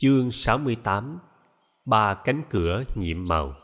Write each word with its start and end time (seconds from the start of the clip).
Chương 0.00 0.30
68 0.30 1.04
Ba 1.84 2.14
cánh 2.14 2.42
cửa 2.50 2.82
nhiệm 2.94 3.28
màu 3.28 3.54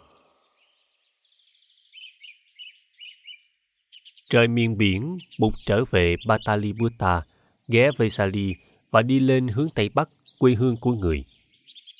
Trời 4.30 4.48
miền 4.48 4.78
biển, 4.78 5.18
Bụt 5.40 5.52
trở 5.66 5.84
về 5.90 6.16
Pataliputta, 6.28 7.22
ghé 7.68 7.90
Vesali 7.98 8.54
và 8.90 9.02
đi 9.02 9.20
lên 9.20 9.48
hướng 9.48 9.68
Tây 9.74 9.90
Bắc, 9.94 10.08
quê 10.38 10.54
hương 10.54 10.76
của 10.76 10.92
người. 10.92 11.24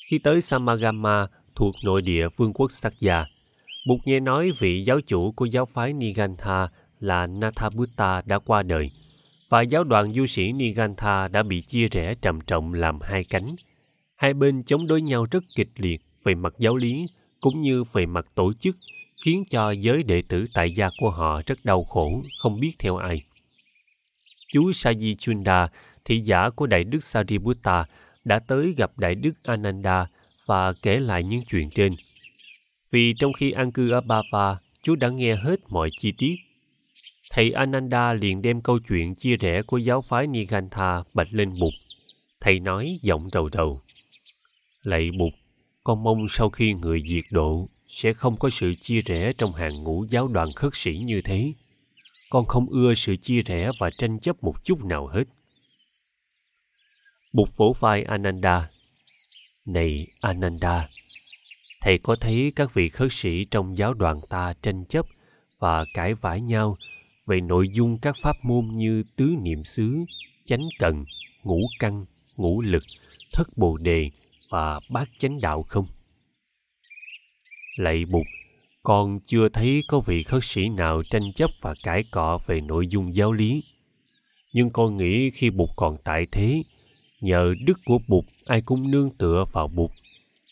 Khi 0.06 0.18
tới 0.18 0.40
Samagama 0.40 1.26
thuộc 1.54 1.74
nội 1.84 2.02
địa 2.02 2.28
vương 2.36 2.52
quốc 2.52 2.72
Sakya, 2.72 3.26
Bụt 3.88 4.00
nghe 4.04 4.20
nói 4.20 4.50
vị 4.58 4.84
giáo 4.86 5.00
chủ 5.00 5.32
của 5.36 5.44
giáo 5.44 5.66
phái 5.66 5.92
Nigantha 5.92 6.68
là 7.00 7.26
Nathabutta 7.26 8.22
đã 8.26 8.38
qua 8.38 8.62
đời 8.62 8.90
và 9.48 9.62
giáo 9.62 9.84
đoàn 9.84 10.12
du 10.12 10.26
sĩ 10.26 10.52
Nigantha 10.52 11.28
đã 11.28 11.42
bị 11.42 11.60
chia 11.60 11.88
rẽ 11.88 12.14
trầm 12.14 12.38
trọng 12.46 12.74
làm 12.74 13.00
hai 13.00 13.24
cánh. 13.24 13.46
Hai 14.24 14.34
bên 14.34 14.62
chống 14.62 14.86
đối 14.86 15.02
nhau 15.02 15.26
rất 15.30 15.44
kịch 15.56 15.68
liệt 15.76 16.00
về 16.24 16.34
mặt 16.34 16.54
giáo 16.58 16.76
lý 16.76 17.06
cũng 17.40 17.60
như 17.60 17.84
về 17.92 18.06
mặt 18.06 18.26
tổ 18.34 18.52
chức 18.52 18.76
khiến 19.24 19.44
cho 19.50 19.70
giới 19.70 20.02
đệ 20.02 20.22
tử 20.28 20.46
tại 20.54 20.72
gia 20.72 20.90
của 20.98 21.10
họ 21.10 21.42
rất 21.46 21.64
đau 21.64 21.84
khổ, 21.84 22.22
không 22.38 22.60
biết 22.60 22.72
theo 22.78 22.96
ai. 22.96 23.22
Chú 24.52 24.70
Saji 24.70 25.14
Chunda, 25.14 25.68
thị 26.04 26.20
giả 26.20 26.50
của 26.50 26.66
Đại 26.66 26.84
Đức 26.84 27.02
Sariputta, 27.02 27.86
đã 28.24 28.38
tới 28.38 28.74
gặp 28.76 28.98
Đại 28.98 29.14
Đức 29.14 29.32
Ananda 29.44 30.06
và 30.46 30.72
kể 30.72 31.00
lại 31.00 31.22
những 31.22 31.42
chuyện 31.50 31.70
trên. 31.70 31.94
Vì 32.90 33.14
trong 33.18 33.32
khi 33.32 33.50
an 33.50 33.72
cư 33.72 33.90
ở 33.90 34.00
Bava, 34.00 34.58
chú 34.82 34.96
đã 34.96 35.08
nghe 35.08 35.36
hết 35.36 35.60
mọi 35.68 35.90
chi 36.00 36.12
tiết. 36.18 36.34
Thầy 37.30 37.50
Ananda 37.50 38.12
liền 38.12 38.42
đem 38.42 38.60
câu 38.60 38.78
chuyện 38.88 39.14
chia 39.14 39.36
rẽ 39.36 39.62
của 39.62 39.78
giáo 39.78 40.02
phái 40.02 40.26
Nigantha 40.26 41.02
bạch 41.14 41.28
lên 41.30 41.52
Bụt. 41.60 41.74
Thầy 42.40 42.60
nói 42.60 42.96
giọng 43.02 43.22
rầu 43.32 43.48
rầu. 43.52 43.83
Lạy 44.84 45.10
Mục, 45.10 45.32
con 45.84 46.02
mong 46.02 46.26
sau 46.28 46.50
khi 46.50 46.74
người 46.74 47.02
diệt 47.06 47.24
độ 47.30 47.68
sẽ 47.86 48.12
không 48.12 48.36
có 48.36 48.50
sự 48.50 48.74
chia 48.74 49.00
rẽ 49.00 49.32
trong 49.38 49.54
hàng 49.54 49.82
ngũ 49.82 50.04
giáo 50.04 50.28
đoàn 50.28 50.52
khất 50.52 50.70
sĩ 50.74 50.92
như 51.04 51.20
thế. 51.22 51.52
Con 52.30 52.44
không 52.44 52.66
ưa 52.68 52.94
sự 52.94 53.16
chia 53.16 53.42
rẽ 53.42 53.70
và 53.80 53.90
tranh 53.98 54.18
chấp 54.18 54.44
một 54.44 54.64
chút 54.64 54.84
nào 54.84 55.06
hết. 55.06 55.24
Bụt 57.34 57.48
phổ 57.48 57.72
vai 57.72 58.02
Ananda. 58.02 58.70
Này 59.66 60.06
Ananda, 60.20 60.88
thầy 61.80 61.98
có 61.98 62.16
thấy 62.20 62.52
các 62.56 62.74
vị 62.74 62.88
khất 62.88 63.12
sĩ 63.12 63.44
trong 63.44 63.78
giáo 63.78 63.94
đoàn 63.94 64.20
ta 64.28 64.54
tranh 64.62 64.84
chấp 64.84 65.06
và 65.58 65.84
cãi 65.94 66.14
vã 66.14 66.36
nhau 66.36 66.76
về 67.26 67.40
nội 67.40 67.68
dung 67.74 67.98
các 68.02 68.16
pháp 68.22 68.36
môn 68.42 68.68
như 68.72 69.02
tứ 69.16 69.34
niệm 69.42 69.64
xứ, 69.64 70.04
chánh 70.44 70.68
cần, 70.78 71.04
ngũ 71.42 71.60
căn, 71.78 72.04
ngũ 72.36 72.60
lực, 72.60 72.82
thất 73.32 73.48
bồ 73.56 73.76
đề 73.76 74.10
và 74.54 74.80
bát 74.88 75.08
chánh 75.18 75.40
đạo 75.40 75.62
không? 75.62 75.86
Lạy 77.76 78.04
Bụt, 78.04 78.26
con 78.82 79.20
chưa 79.26 79.48
thấy 79.48 79.82
có 79.88 80.00
vị 80.00 80.22
khất 80.22 80.44
sĩ 80.44 80.68
nào 80.68 81.02
tranh 81.10 81.32
chấp 81.32 81.50
và 81.60 81.74
cãi 81.82 82.02
cọ 82.12 82.38
về 82.46 82.60
nội 82.60 82.86
dung 82.86 83.16
giáo 83.16 83.32
lý. 83.32 83.64
Nhưng 84.52 84.70
con 84.70 84.96
nghĩ 84.96 85.30
khi 85.30 85.50
Bụt 85.50 85.68
còn 85.76 85.96
tại 86.04 86.26
thế, 86.32 86.62
nhờ 87.20 87.54
đức 87.66 87.78
của 87.84 87.98
Bụt 88.08 88.24
ai 88.46 88.60
cũng 88.60 88.90
nương 88.90 89.10
tựa 89.10 89.44
vào 89.52 89.68
Bụt, 89.68 89.90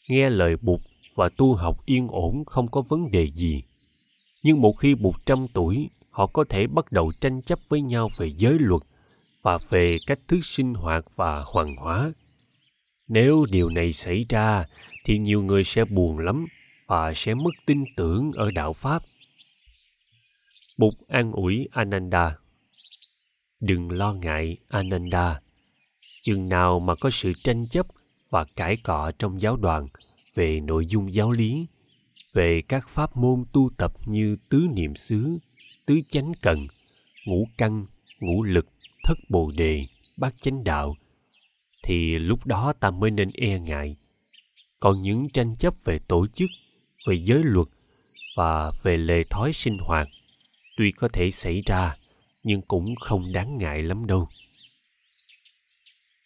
nghe 0.08 0.30
lời 0.30 0.56
Bụt 0.62 0.80
và 1.14 1.28
tu 1.28 1.54
học 1.54 1.76
yên 1.86 2.08
ổn 2.08 2.44
không 2.46 2.68
có 2.68 2.82
vấn 2.88 3.10
đề 3.10 3.26
gì. 3.30 3.62
Nhưng 4.42 4.60
một 4.60 4.72
khi 4.72 4.94
Bụt 4.94 5.14
trăm 5.26 5.46
tuổi, 5.54 5.88
họ 6.10 6.26
có 6.26 6.44
thể 6.48 6.66
bắt 6.66 6.92
đầu 6.92 7.12
tranh 7.20 7.42
chấp 7.42 7.58
với 7.68 7.80
nhau 7.80 8.08
về 8.18 8.30
giới 8.30 8.58
luật 8.58 8.82
và 9.42 9.58
về 9.70 9.98
cách 10.06 10.18
thức 10.28 10.40
sinh 10.42 10.74
hoạt 10.74 11.04
và 11.16 11.42
hoàng 11.46 11.76
hóa. 11.76 12.12
Nếu 13.12 13.46
điều 13.50 13.68
này 13.68 13.92
xảy 13.92 14.24
ra, 14.28 14.64
thì 15.04 15.18
nhiều 15.18 15.42
người 15.42 15.64
sẽ 15.64 15.84
buồn 15.84 16.18
lắm 16.18 16.46
và 16.86 17.12
sẽ 17.14 17.34
mất 17.34 17.50
tin 17.66 17.84
tưởng 17.96 18.32
ở 18.32 18.50
đạo 18.50 18.72
Pháp. 18.72 19.02
Bụt 20.78 20.94
an 21.08 21.32
ủi 21.32 21.68
Ananda. 21.72 22.36
Đừng 23.60 23.90
lo 23.90 24.12
ngại 24.12 24.56
Ananda. 24.68 25.40
Chừng 26.22 26.48
nào 26.48 26.80
mà 26.80 26.94
có 26.94 27.10
sự 27.10 27.32
tranh 27.44 27.68
chấp 27.68 27.86
và 28.30 28.44
cãi 28.56 28.76
cọ 28.76 29.10
trong 29.18 29.40
giáo 29.40 29.56
đoàn 29.56 29.88
về 30.34 30.60
nội 30.60 30.86
dung 30.86 31.14
giáo 31.14 31.30
lý, 31.30 31.66
về 32.34 32.62
các 32.68 32.88
pháp 32.88 33.16
môn 33.16 33.44
tu 33.52 33.68
tập 33.78 33.90
như 34.06 34.36
tứ 34.48 34.66
niệm 34.72 34.94
xứ, 34.94 35.38
tứ 35.86 36.00
chánh 36.08 36.32
cần, 36.42 36.66
ngũ 37.26 37.48
căn, 37.58 37.86
ngũ 38.20 38.42
lực, 38.42 38.66
thất 39.04 39.18
bồ 39.28 39.50
đề, 39.56 39.86
bát 40.18 40.34
chánh 40.40 40.64
đạo, 40.64 40.96
thì 41.82 42.18
lúc 42.18 42.46
đó 42.46 42.72
ta 42.80 42.90
mới 42.90 43.10
nên 43.10 43.30
e 43.34 43.58
ngại. 43.58 43.96
Còn 44.80 45.02
những 45.02 45.28
tranh 45.28 45.56
chấp 45.56 45.74
về 45.84 45.98
tổ 46.08 46.26
chức, 46.26 46.50
về 47.06 47.14
giới 47.24 47.42
luật 47.44 47.68
và 48.36 48.70
về 48.82 48.96
lề 48.96 49.22
thói 49.30 49.52
sinh 49.52 49.78
hoạt 49.78 50.08
tuy 50.76 50.90
có 50.90 51.08
thể 51.08 51.30
xảy 51.30 51.62
ra, 51.66 51.94
nhưng 52.42 52.62
cũng 52.62 52.96
không 52.96 53.32
đáng 53.32 53.58
ngại 53.58 53.82
lắm 53.82 54.06
đâu. 54.06 54.28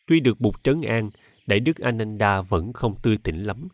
Tuy 0.06 0.20
được 0.20 0.40
bục 0.40 0.64
trấn 0.64 0.82
an, 0.82 1.10
đại 1.46 1.60
đức 1.60 1.78
ananda 1.78 2.40
vẫn 2.40 2.72
không 2.72 2.94
tươi 3.02 3.18
tỉnh 3.24 3.44
lắm. 3.44 3.68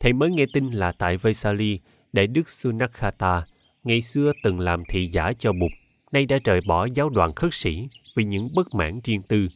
Thầy 0.00 0.12
mới 0.12 0.30
nghe 0.30 0.46
tin 0.52 0.70
là 0.70 0.92
tại 0.92 1.16
vesali 1.16 1.78
đại 2.12 2.26
đức 2.26 2.48
sunakhata 2.48 3.46
ngày 3.84 4.00
xưa 4.00 4.32
từng 4.42 4.60
làm 4.60 4.82
thị 4.88 5.06
giả 5.06 5.32
cho 5.38 5.52
bục 5.52 5.70
nay 6.12 6.26
đã 6.26 6.38
rời 6.44 6.60
bỏ 6.66 6.88
giáo 6.94 7.08
đoàn 7.08 7.34
khất 7.34 7.54
sĩ 7.54 7.88
vì 8.16 8.24
những 8.24 8.48
bất 8.56 8.66
mãn 8.74 9.00
riêng 9.04 9.22
tư 9.28 9.48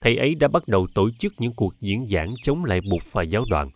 thầy 0.00 0.16
ấy 0.16 0.34
đã 0.34 0.48
bắt 0.48 0.68
đầu 0.68 0.86
tổ 0.94 1.10
chức 1.18 1.34
những 1.38 1.52
cuộc 1.52 1.80
diễn 1.80 2.06
giảng 2.06 2.34
chống 2.42 2.64
lại 2.64 2.80
bục 2.90 3.12
và 3.12 3.22
giáo 3.22 3.44
đoàn 3.50 3.70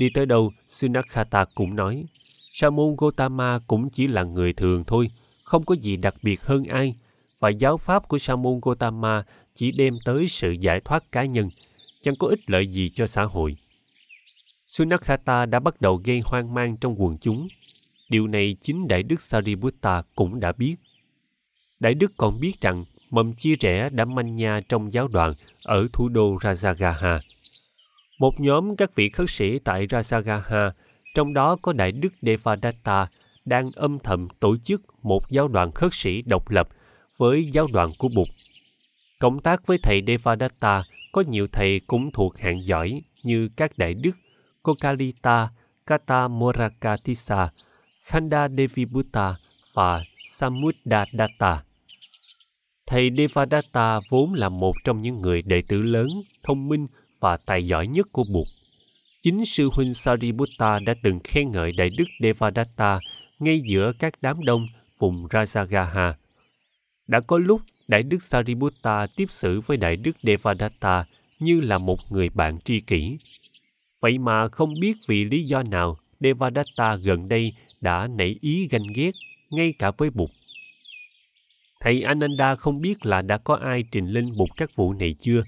Đi 0.00 0.10
tới 0.14 0.26
đâu, 0.26 0.52
Sunakhata 0.68 1.44
cũng 1.54 1.76
nói, 1.76 2.04
Sa 2.50 2.70
môn 2.70 2.94
Gotama 2.98 3.58
cũng 3.66 3.90
chỉ 3.90 4.06
là 4.06 4.22
người 4.22 4.52
thường 4.52 4.84
thôi, 4.86 5.10
không 5.44 5.64
có 5.64 5.74
gì 5.74 5.96
đặc 5.96 6.14
biệt 6.22 6.42
hơn 6.42 6.64
ai. 6.64 6.94
Và 7.40 7.48
giáo 7.48 7.76
pháp 7.76 8.08
của 8.08 8.18
Sa 8.18 8.36
môn 8.36 8.60
Gotama 8.62 9.22
chỉ 9.54 9.72
đem 9.72 9.92
tới 10.04 10.28
sự 10.28 10.50
giải 10.50 10.80
thoát 10.84 11.12
cá 11.12 11.24
nhân, 11.24 11.48
chẳng 12.00 12.14
có 12.18 12.28
ích 12.28 12.40
lợi 12.46 12.66
gì 12.66 12.88
cho 12.88 13.06
xã 13.06 13.22
hội. 13.22 13.56
Sunakhata 14.66 15.46
đã 15.46 15.60
bắt 15.60 15.80
đầu 15.80 16.00
gây 16.04 16.20
hoang 16.24 16.54
mang 16.54 16.76
trong 16.76 17.02
quần 17.02 17.18
chúng. 17.18 17.48
Điều 18.10 18.26
này 18.26 18.56
chính 18.60 18.88
Đại 18.88 19.02
Đức 19.02 19.20
Sariputta 19.20 20.02
cũng 20.14 20.40
đã 20.40 20.52
biết. 20.52 20.76
Đại 21.80 21.94
Đức 21.94 22.12
còn 22.16 22.40
biết 22.40 22.60
rằng 22.60 22.84
mầm 23.10 23.32
chia 23.32 23.54
rẽ 23.60 23.88
đã 23.92 24.04
manh 24.04 24.36
nha 24.36 24.60
trong 24.68 24.92
giáo 24.92 25.08
đoàn 25.12 25.34
ở 25.64 25.88
thủ 25.92 26.08
đô 26.08 26.36
Rajagaha 26.36 27.20
một 28.20 28.40
nhóm 28.40 28.76
các 28.76 28.94
vị 28.94 29.08
khất 29.08 29.30
sĩ 29.30 29.58
tại 29.58 29.86
Rajagaha, 29.86 30.70
trong 31.14 31.34
đó 31.34 31.56
có 31.62 31.72
Đại 31.72 31.92
Đức 31.92 32.12
Devadatta, 32.22 33.06
đang 33.44 33.68
âm 33.74 33.98
thầm 34.04 34.26
tổ 34.40 34.56
chức 34.56 34.82
một 35.02 35.30
giáo 35.30 35.48
đoàn 35.48 35.70
khất 35.70 35.94
sĩ 35.94 36.22
độc 36.22 36.50
lập 36.50 36.68
với 37.16 37.48
giáo 37.52 37.66
đoàn 37.72 37.90
của 37.98 38.08
Bụt. 38.14 38.28
Cộng 39.18 39.40
tác 39.40 39.66
với 39.66 39.78
thầy 39.82 40.02
Devadatta, 40.06 40.82
có 41.12 41.22
nhiều 41.28 41.46
thầy 41.52 41.80
cũng 41.86 42.10
thuộc 42.12 42.38
hạng 42.38 42.66
giỏi 42.66 43.02
như 43.24 43.48
các 43.56 43.78
đại 43.78 43.94
đức 43.94 44.16
Kokalita, 44.62 45.48
Kata 45.86 46.28
Morakatissa, 46.28 47.48
Khanda 48.04 48.48
Devi 48.48 48.84
Buddha 48.84 49.36
và 49.74 50.04
Samudadatta. 50.28 51.62
Thầy 52.90 53.10
Devadatta 53.16 54.00
vốn 54.08 54.34
là 54.34 54.48
một 54.48 54.72
trong 54.84 55.00
những 55.00 55.20
người 55.20 55.42
đệ 55.42 55.62
tử 55.68 55.82
lớn, 55.82 56.08
thông 56.42 56.68
minh 56.68 56.86
và 57.20 57.36
tài 57.36 57.66
giỏi 57.66 57.86
nhất 57.86 58.08
của 58.12 58.24
Bụt. 58.32 58.46
Chính 59.22 59.44
sư 59.44 59.68
huynh 59.72 59.94
Sariputta 59.94 60.78
đã 60.78 60.94
từng 61.02 61.20
khen 61.24 61.50
ngợi 61.52 61.72
Đại 61.72 61.90
Đức 61.98 62.04
Devadatta 62.20 63.00
ngay 63.38 63.60
giữa 63.66 63.92
các 63.98 64.14
đám 64.20 64.44
đông 64.44 64.66
vùng 64.98 65.14
Rajagaha. 65.14 66.12
Đã 67.06 67.20
có 67.20 67.38
lúc 67.38 67.60
Đại 67.88 68.02
Đức 68.02 68.22
Sariputta 68.22 69.06
tiếp 69.16 69.26
xử 69.30 69.60
với 69.60 69.76
Đại 69.76 69.96
Đức 69.96 70.16
Devadatta 70.22 71.04
như 71.40 71.60
là 71.60 71.78
một 71.78 71.98
người 72.10 72.28
bạn 72.36 72.60
tri 72.60 72.80
kỷ. 72.80 73.18
Vậy 74.00 74.18
mà 74.18 74.48
không 74.48 74.80
biết 74.80 74.96
vì 75.08 75.24
lý 75.24 75.42
do 75.42 75.62
nào 75.62 75.96
Devadatta 76.20 76.96
gần 77.04 77.28
đây 77.28 77.52
đã 77.80 78.06
nảy 78.06 78.36
ý 78.40 78.68
ganh 78.70 78.86
ghét 78.94 79.12
ngay 79.50 79.74
cả 79.78 79.90
với 79.98 80.10
Bụt. 80.10 80.30
Thầy 81.80 82.02
Ananda 82.02 82.54
không 82.54 82.80
biết 82.80 83.06
là 83.06 83.22
đã 83.22 83.38
có 83.38 83.54
ai 83.54 83.84
trình 83.90 84.06
lên 84.06 84.24
Bụt 84.38 84.48
các 84.56 84.70
vụ 84.76 84.92
này 84.92 85.14
chưa. 85.18 85.42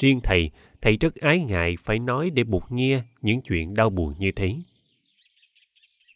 Riêng 0.00 0.20
thầy 0.22 0.50
thầy 0.82 0.96
rất 0.96 1.14
ái 1.14 1.40
ngại 1.40 1.76
phải 1.84 1.98
nói 1.98 2.30
để 2.34 2.44
Bụt 2.44 2.62
nghe 2.70 3.02
những 3.22 3.40
chuyện 3.48 3.74
đau 3.74 3.90
buồn 3.90 4.14
như 4.18 4.30
thế. 4.36 4.56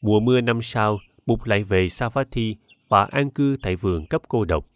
Mùa 0.03 0.21
mưa 0.21 0.41
năm 0.41 0.63
sau, 0.63 0.99
Bụt 1.27 1.49
lại 1.49 1.65
về 1.65 1.89
Savatthi 1.89 2.57
và 2.89 3.05
an 3.05 3.31
cư 3.31 3.57
tại 3.63 3.77
vườn 3.77 4.07
cấp 4.07 4.23
cô 4.29 4.45
độc. 4.45 4.67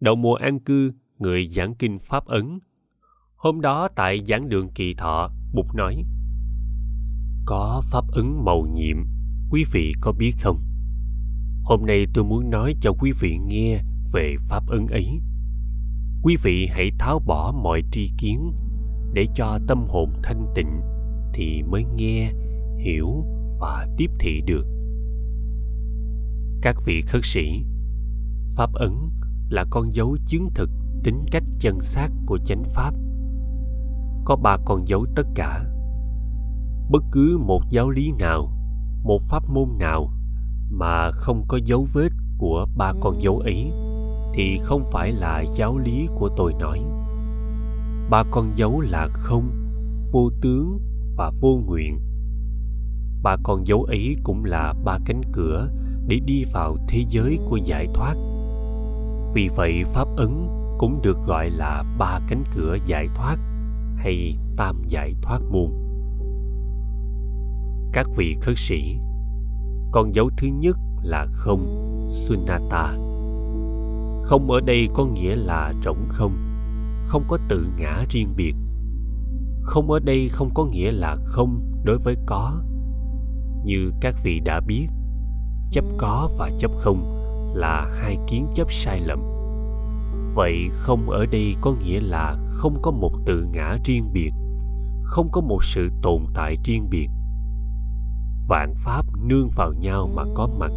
Đầu 0.00 0.14
mùa 0.14 0.34
an 0.34 0.60
cư, 0.60 0.92
người 1.18 1.48
giảng 1.48 1.74
kinh 1.74 1.98
Pháp 1.98 2.26
Ấn. 2.26 2.58
Hôm 3.36 3.60
đó 3.60 3.88
tại 3.96 4.24
giảng 4.24 4.48
đường 4.48 4.70
kỳ 4.74 4.94
thọ, 4.94 5.30
Bụt 5.54 5.66
nói 5.74 6.04
Có 7.46 7.82
Pháp 7.90 8.04
Ấn 8.12 8.44
màu 8.44 8.66
nhiệm, 8.74 8.96
quý 9.50 9.64
vị 9.72 9.92
có 10.00 10.12
biết 10.12 10.32
không? 10.40 10.60
Hôm 11.64 11.86
nay 11.86 12.06
tôi 12.14 12.24
muốn 12.24 12.50
nói 12.50 12.74
cho 12.80 12.92
quý 13.00 13.12
vị 13.20 13.38
nghe 13.46 13.82
về 14.12 14.34
Pháp 14.40 14.66
ứng 14.66 14.86
ấy. 14.86 15.20
Quý 16.22 16.36
vị 16.42 16.68
hãy 16.70 16.90
tháo 16.98 17.18
bỏ 17.26 17.52
mọi 17.62 17.82
tri 17.90 18.10
kiến 18.18 18.52
để 19.12 19.26
cho 19.34 19.58
tâm 19.66 19.86
hồn 19.88 20.12
thanh 20.22 20.46
tịnh 20.54 20.80
thì 21.34 21.62
mới 21.62 21.84
nghe, 21.96 22.32
hiểu 22.78 23.24
và 23.60 23.86
tiếp 23.96 24.10
thị 24.18 24.40
được. 24.46 24.66
Các 26.62 26.76
vị 26.84 27.00
khất 27.00 27.20
sĩ, 27.24 27.64
pháp 28.56 28.72
ấn 28.72 28.92
là 29.50 29.64
con 29.70 29.94
dấu 29.94 30.16
chứng 30.26 30.48
thực 30.54 30.70
tính 31.04 31.24
cách 31.30 31.44
chân 31.58 31.80
xác 31.80 32.08
của 32.26 32.38
chánh 32.38 32.64
pháp. 32.64 32.94
Có 34.24 34.36
ba 34.36 34.56
con 34.64 34.88
dấu 34.88 35.06
tất 35.16 35.26
cả. 35.34 35.64
Bất 36.90 37.04
cứ 37.12 37.38
một 37.40 37.62
giáo 37.70 37.90
lý 37.90 38.12
nào, 38.18 38.52
một 39.04 39.22
pháp 39.22 39.42
môn 39.48 39.68
nào 39.78 40.12
mà 40.70 41.10
không 41.10 41.44
có 41.48 41.58
dấu 41.64 41.86
vết 41.92 42.08
của 42.38 42.66
ba 42.76 42.92
con 43.00 43.22
dấu 43.22 43.38
ấy 43.38 43.72
thì 44.34 44.58
không 44.62 44.84
phải 44.92 45.12
là 45.12 45.44
giáo 45.54 45.78
lý 45.78 46.06
của 46.18 46.30
tôi 46.36 46.52
nói. 46.54 46.78
Ba 48.10 48.24
con 48.30 48.52
dấu 48.56 48.80
là 48.80 49.08
không, 49.12 49.50
vô 50.12 50.30
tướng 50.40 50.78
và 51.16 51.30
vô 51.40 51.60
nguyện. 51.66 51.98
Ba 53.22 53.36
con 53.42 53.66
dấu 53.66 53.82
ấy 53.82 54.16
cũng 54.24 54.44
là 54.44 54.74
ba 54.84 54.98
cánh 55.06 55.20
cửa 55.32 55.68
để 56.06 56.20
đi 56.26 56.44
vào 56.52 56.76
thế 56.88 57.04
giới 57.08 57.38
của 57.48 57.56
giải 57.56 57.86
thoát. 57.94 58.14
Vì 59.34 59.48
vậy 59.56 59.82
pháp 59.94 60.08
ấn 60.16 60.48
cũng 60.78 61.00
được 61.02 61.16
gọi 61.26 61.50
là 61.50 61.84
ba 61.98 62.20
cánh 62.28 62.44
cửa 62.54 62.76
giải 62.86 63.08
thoát 63.14 63.36
hay 63.96 64.38
tam 64.56 64.82
giải 64.86 65.14
thoát 65.22 65.40
môn. 65.50 65.70
Các 67.92 68.06
vị 68.16 68.36
khất 68.40 68.58
sĩ, 68.58 68.96
con 69.92 70.14
dấu 70.14 70.30
thứ 70.36 70.46
nhất 70.46 70.76
là 71.02 71.26
không 71.32 71.66
sunnata 72.08 73.11
không 74.32 74.50
ở 74.50 74.60
đây 74.60 74.88
có 74.94 75.04
nghĩa 75.04 75.36
là 75.36 75.72
rỗng 75.84 76.06
không 76.08 76.36
không 77.06 77.24
có 77.28 77.38
tự 77.48 77.66
ngã 77.76 78.04
riêng 78.10 78.32
biệt. 78.36 78.54
Không 79.62 79.90
ở 79.90 79.98
đây 79.98 80.28
không 80.28 80.50
có 80.54 80.64
nghĩa 80.64 80.92
là 80.92 81.16
không 81.24 81.60
đối 81.84 81.98
với 81.98 82.16
có. 82.26 82.62
Như 83.64 83.90
các 84.00 84.14
vị 84.22 84.40
đã 84.44 84.60
biết, 84.66 84.86
chấp 85.70 85.84
có 85.98 86.28
và 86.38 86.50
chấp 86.58 86.70
không 86.76 87.02
là 87.54 87.92
hai 87.94 88.16
kiến 88.28 88.46
chấp 88.54 88.72
sai 88.72 89.00
lầm. 89.00 89.20
Vậy 90.34 90.68
không 90.70 91.10
ở 91.10 91.26
đây 91.26 91.54
có 91.60 91.72
nghĩa 91.72 92.00
là 92.00 92.36
không 92.50 92.74
có 92.82 92.90
một 92.90 93.12
tự 93.26 93.44
ngã 93.52 93.78
riêng 93.84 94.12
biệt, 94.12 94.32
không 95.02 95.28
có 95.32 95.40
một 95.40 95.64
sự 95.64 95.88
tồn 96.02 96.24
tại 96.34 96.56
riêng 96.64 96.86
biệt. 96.90 97.08
Vạn 98.48 98.74
pháp 98.76 99.06
nương 99.24 99.50
vào 99.56 99.72
nhau 99.72 100.08
mà 100.14 100.22
có 100.34 100.48
mặt, 100.58 100.70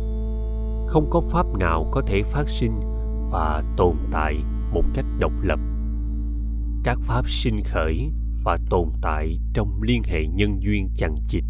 không 0.88 1.10
có 1.10 1.22
pháp 1.22 1.46
nào 1.60 1.88
có 1.92 2.02
thể 2.08 2.24
phát 2.24 2.50
sinh 2.50 2.95
và 3.32 3.64
tồn 3.78 3.96
tại 4.12 4.36
một 4.72 4.84
cách 4.94 5.06
độc 5.20 5.32
lập. 5.42 5.60
Các 6.84 7.00
pháp 7.02 7.28
sinh 7.28 7.62
khởi 7.64 8.12
và 8.44 8.58
tồn 8.70 8.90
tại 9.02 9.40
trong 9.54 9.82
liên 9.82 10.02
hệ 10.04 10.28
nhân 10.28 10.58
duyên 10.62 10.90
chằng 10.96 11.16
chịt. 11.28 11.44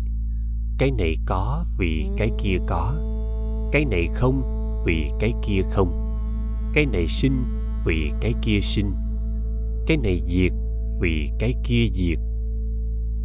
Cái 0.78 0.92
này 0.92 1.16
có 1.26 1.66
vì 1.78 2.06
cái 2.18 2.30
kia 2.40 2.58
có, 2.68 2.94
cái 3.72 3.86
này 3.86 4.08
không 4.14 4.42
vì 4.86 5.08
cái 5.20 5.34
kia 5.44 5.62
không. 5.72 6.02
Cái 6.74 6.86
này 6.86 7.08
sinh 7.08 7.44
vì 7.86 8.10
cái 8.22 8.34
kia 8.42 8.60
sinh, 8.62 8.92
cái 9.88 9.98
này 9.98 10.22
diệt 10.28 10.52
vì 11.02 11.30
cái 11.40 11.54
kia 11.64 11.88
diệt. 11.94 12.20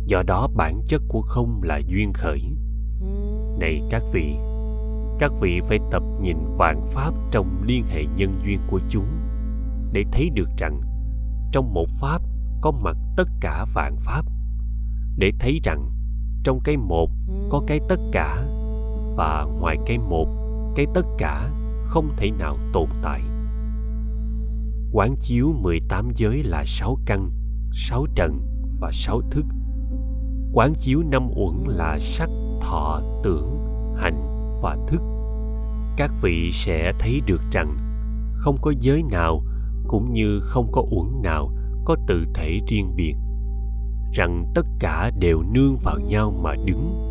Do 0.06 0.23
đó 0.26 0.49
bản 0.56 0.81
chất 0.87 1.02
của 1.08 1.20
không 1.20 1.61
là 1.62 1.81
duyên 1.87 2.12
khởi. 2.12 2.41
Này 3.61 3.81
các 3.91 4.02
vị 4.12 4.35
các 5.20 5.32
vị 5.40 5.61
phải 5.69 5.78
tập 5.90 6.02
nhìn 6.20 6.37
vạn 6.58 6.82
pháp 6.87 7.14
trong 7.31 7.62
liên 7.67 7.84
hệ 7.84 8.05
nhân 8.17 8.40
duyên 8.44 8.61
của 8.67 8.81
chúng 8.88 9.06
để 9.93 10.05
thấy 10.12 10.31
được 10.34 10.49
rằng 10.58 10.81
trong 11.52 11.75
một 11.75 11.88
pháp 12.00 12.22
có 12.61 12.70
mặt 12.70 12.96
tất 13.17 13.28
cả 13.40 13.64
vạn 13.75 13.96
pháp 13.99 14.22
để 15.17 15.32
thấy 15.38 15.61
rằng 15.64 15.90
trong 16.44 16.61
cái 16.64 16.76
một 16.76 17.11
có 17.50 17.62
cái 17.67 17.81
tất 17.88 18.00
cả 18.12 18.43
và 19.17 19.46
ngoài 19.61 19.76
cái 19.87 19.99
một 19.99 20.26
cái 20.76 20.87
tất 20.94 21.06
cả 21.19 21.50
không 21.87 22.14
thể 22.16 22.31
nào 22.31 22.56
tồn 22.73 22.88
tại 23.02 23.20
quán 24.93 25.14
chiếu 25.20 25.52
18 25.61 26.11
giới 26.16 26.43
là 26.43 26.64
sáu 26.66 26.99
căn, 27.06 27.31
sáu 27.73 28.06
trần 28.14 28.40
và 28.81 28.90
sáu 28.93 29.20
thức. 29.31 29.44
Quán 30.52 30.73
chiếu 30.78 31.02
năm 31.11 31.28
uẩn 31.37 31.64
là 31.66 31.99
sắc, 31.99 32.28
thọ, 32.61 33.02
tưởng, 33.23 33.58
hành 33.96 34.39
và 34.62 34.76
thức. 34.88 35.00
Các 35.96 36.10
vị 36.22 36.50
sẽ 36.52 36.92
thấy 36.98 37.20
được 37.26 37.40
rằng 37.52 37.76
không 38.34 38.56
có 38.62 38.72
giới 38.80 39.02
nào 39.10 39.42
cũng 39.88 40.12
như 40.12 40.40
không 40.40 40.72
có 40.72 40.82
uẩn 40.90 41.22
nào 41.22 41.50
có 41.84 41.96
tự 42.06 42.24
thể 42.34 42.58
riêng 42.68 42.96
biệt, 42.96 43.14
rằng 44.12 44.44
tất 44.54 44.66
cả 44.78 45.10
đều 45.18 45.42
nương 45.42 45.76
vào 45.84 45.98
nhau 46.00 46.34
mà 46.42 46.54
đứng. 46.64 47.06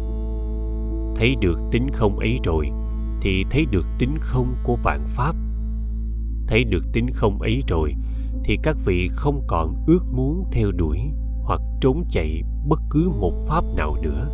Thấy 1.15 1.35
được 1.41 1.59
tính 1.71 1.87
không 1.93 2.19
ấy 2.19 2.39
rồi 2.43 2.69
thì 3.21 3.45
thấy 3.49 3.65
được 3.71 3.85
tính 3.99 4.17
không 4.19 4.55
của 4.63 4.75
vạn 4.83 5.03
pháp. 5.07 5.35
Thấy 6.47 6.63
được 6.63 6.85
tính 6.93 7.07
không 7.13 7.41
ấy 7.41 7.63
rồi 7.67 7.95
thì 8.43 8.57
các 8.63 8.77
vị 8.85 9.07
không 9.11 9.43
còn 9.47 9.75
ước 9.87 10.05
muốn 10.11 10.43
theo 10.51 10.71
đuổi 10.71 10.99
hoặc 11.43 11.61
trốn 11.81 12.03
chạy 12.09 12.41
bất 12.67 12.79
cứ 12.89 13.09
một 13.19 13.33
pháp 13.47 13.63
nào 13.75 13.95
nữa. 14.01 14.27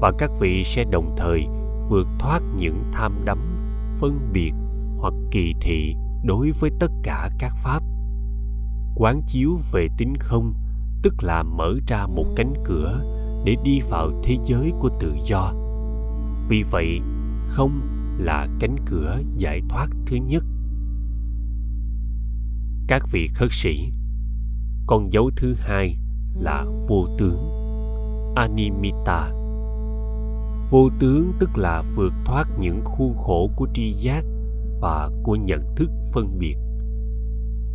Và 0.00 0.12
các 0.18 0.30
vị 0.40 0.62
sẽ 0.64 0.84
đồng 0.84 1.14
thời 1.16 1.46
vượt 1.88 2.06
thoát 2.18 2.40
những 2.56 2.84
tham 2.92 3.24
đắm, 3.24 3.38
phân 4.00 4.30
biệt 4.32 4.52
hoặc 4.98 5.14
kỳ 5.30 5.54
thị 5.60 5.94
đối 6.24 6.50
với 6.60 6.70
tất 6.80 6.90
cả 7.02 7.30
các 7.38 7.52
pháp. 7.64 7.82
Quán 8.94 9.22
chiếu 9.26 9.58
về 9.72 9.88
tính 9.98 10.14
không, 10.18 10.54
tức 11.02 11.14
là 11.22 11.42
mở 11.42 11.74
ra 11.86 12.06
một 12.06 12.26
cánh 12.36 12.52
cửa 12.64 13.02
để 13.44 13.56
đi 13.64 13.80
vào 13.90 14.10
thế 14.24 14.36
giới 14.44 14.72
của 14.80 14.90
tự 15.00 15.14
do. 15.26 15.52
Vì 16.48 16.62
vậy, 16.70 17.00
không 17.48 17.80
là 18.18 18.46
cánh 18.60 18.76
cửa 18.86 19.20
giải 19.36 19.60
thoát 19.68 19.88
thứ 20.06 20.16
nhất. 20.16 20.44
Các 22.88 23.02
vị 23.12 23.28
khất 23.34 23.48
sĩ, 23.50 23.92
con 24.86 25.12
dấu 25.12 25.30
thứ 25.36 25.54
hai 25.58 25.96
là 26.34 26.64
vô 26.88 27.06
tướng 27.18 27.50
animita 28.36 29.41
vô 30.72 30.90
tướng 30.98 31.32
tức 31.38 31.50
là 31.56 31.82
vượt 31.96 32.12
thoát 32.24 32.44
những 32.58 32.80
khuôn 32.84 33.14
khổ 33.16 33.50
của 33.56 33.66
tri 33.74 33.92
giác 33.92 34.24
và 34.80 35.10
của 35.22 35.36
nhận 35.36 35.74
thức 35.76 35.90
phân 36.12 36.38
biệt. 36.38 36.56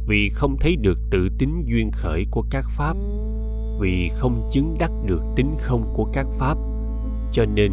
Vì 0.07 0.29
không 0.33 0.57
thấy 0.59 0.75
được 0.75 0.99
tự 1.11 1.29
tính 1.39 1.63
duyên 1.65 1.91
khởi 1.91 2.23
của 2.31 2.43
các 2.49 2.65
pháp, 2.69 2.95
vì 3.79 4.09
không 4.15 4.47
chứng 4.51 4.75
đắc 4.79 4.91
được 5.05 5.21
tính 5.35 5.55
không 5.59 5.93
của 5.93 6.05
các 6.13 6.27
pháp, 6.39 6.57
cho 7.31 7.45
nên 7.45 7.71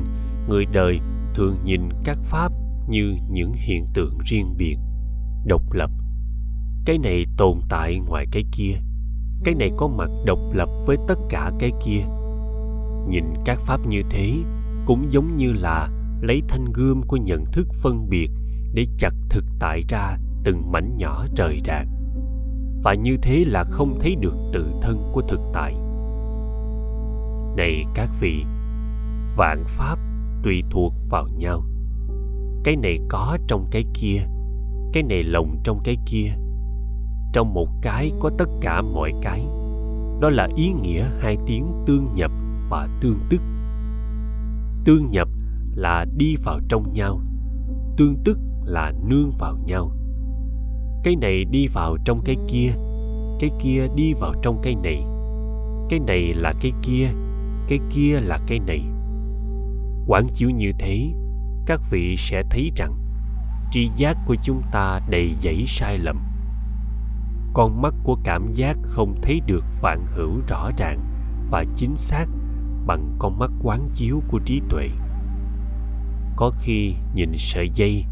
người 0.48 0.64
đời 0.72 0.98
thường 1.34 1.56
nhìn 1.64 1.80
các 2.04 2.18
pháp 2.22 2.52
như 2.88 3.14
những 3.30 3.52
hiện 3.54 3.86
tượng 3.94 4.18
riêng 4.24 4.54
biệt, 4.56 4.76
độc 5.46 5.72
lập. 5.72 5.90
Cái 6.84 6.98
này 6.98 7.24
tồn 7.36 7.60
tại 7.68 7.98
ngoài 8.08 8.26
cái 8.32 8.42
kia, 8.52 8.74
cái 9.44 9.54
này 9.54 9.70
có 9.76 9.88
mặt 9.88 10.10
độc 10.26 10.38
lập 10.52 10.68
với 10.86 10.96
tất 11.08 11.18
cả 11.28 11.52
cái 11.58 11.70
kia. 11.84 12.04
Nhìn 13.08 13.24
các 13.44 13.58
pháp 13.60 13.86
như 13.86 14.02
thế 14.10 14.34
cũng 14.86 15.12
giống 15.12 15.36
như 15.36 15.52
là 15.52 15.88
lấy 16.20 16.42
thanh 16.48 16.72
gươm 16.72 17.02
của 17.02 17.16
nhận 17.16 17.44
thức 17.52 17.68
phân 17.82 18.08
biệt 18.08 18.30
để 18.74 18.86
chặt 18.98 19.14
thực 19.30 19.44
tại 19.58 19.82
ra 19.88 20.18
từng 20.44 20.72
mảnh 20.72 20.96
nhỏ 20.96 21.26
rời 21.36 21.58
rạc. 21.64 21.86
Và 22.84 22.94
như 22.94 23.16
thế 23.22 23.44
là 23.46 23.64
không 23.64 23.98
thấy 24.00 24.16
được 24.20 24.34
tự 24.52 24.66
thân 24.82 25.10
của 25.12 25.22
thực 25.28 25.40
tại. 25.52 25.74
Này 27.56 27.84
các 27.94 28.10
vị, 28.20 28.44
vạn 29.36 29.64
pháp 29.66 29.98
tùy 30.42 30.62
thuộc 30.70 30.92
vào 31.10 31.28
nhau. 31.38 31.62
Cái 32.64 32.76
này 32.76 32.98
có 33.08 33.38
trong 33.46 33.66
cái 33.70 33.84
kia, 33.94 34.20
cái 34.92 35.02
này 35.02 35.22
lồng 35.22 35.56
trong 35.64 35.80
cái 35.84 35.96
kia. 36.06 36.30
Trong 37.32 37.54
một 37.54 37.68
cái 37.82 38.10
có 38.20 38.30
tất 38.38 38.48
cả 38.60 38.82
mọi 38.82 39.12
cái. 39.22 39.46
Đó 40.20 40.30
là 40.30 40.48
ý 40.56 40.72
nghĩa 40.82 41.04
hai 41.20 41.36
tiếng 41.46 41.66
tương 41.86 42.14
nhập 42.14 42.30
và 42.70 42.88
tương 43.00 43.18
tức 43.30 43.40
tương 44.84 45.10
nhập 45.10 45.28
là 45.74 46.04
đi 46.16 46.36
vào 46.44 46.60
trong 46.68 46.92
nhau, 46.92 47.20
tương 47.96 48.16
tức 48.24 48.38
là 48.64 48.92
nương 49.08 49.32
vào 49.38 49.56
nhau. 49.66 49.90
Cái 51.04 51.16
này 51.16 51.44
đi 51.44 51.66
vào 51.66 51.96
trong 52.04 52.22
cái 52.24 52.36
kia 52.48 52.70
cái 53.40 53.50
kia 53.60 53.86
đi 53.96 54.12
vào 54.12 54.34
trong 54.42 54.60
cái 54.62 54.74
này. 54.74 55.04
Cái 55.90 56.00
này 56.06 56.34
là 56.34 56.52
cái 56.60 56.72
kia 56.82 57.08
cái 57.68 57.78
kia 57.90 58.20
là 58.20 58.38
cái 58.46 58.58
này. 58.58 58.82
Quán 60.06 60.26
chiếu 60.32 60.50
như 60.50 60.72
thế, 60.78 61.12
các 61.66 61.80
vị 61.90 62.14
sẽ 62.18 62.42
thấy 62.50 62.70
rằng, 62.76 62.94
tri 63.70 63.88
giác 63.96 64.16
của 64.26 64.36
chúng 64.42 64.62
ta 64.72 65.00
đầy 65.08 65.34
dẫy 65.40 65.64
sai 65.66 65.98
lầm. 65.98 66.18
Con 67.54 67.82
mắt 67.82 67.94
của 68.04 68.16
cảm 68.24 68.52
giác 68.52 68.76
không 68.82 69.14
thấy 69.22 69.40
được 69.46 69.64
vạn 69.82 70.06
hữu 70.06 70.40
rõ 70.48 70.70
ràng 70.78 71.00
và 71.50 71.64
chính 71.76 71.96
xác 71.96 72.26
bằng 72.86 73.16
con 73.18 73.38
mắt 73.38 73.50
quán 73.62 73.88
chiếu 73.94 74.22
của 74.28 74.40
trí 74.44 74.60
tuệ. 74.68 74.88
Có 76.36 76.52
khi 76.58 76.94
nhìn 77.14 77.32
sợi 77.36 77.68
dây, 77.74 78.04